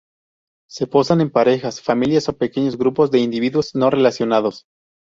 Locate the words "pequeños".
2.35-2.75